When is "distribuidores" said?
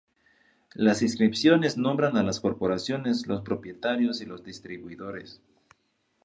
4.43-5.43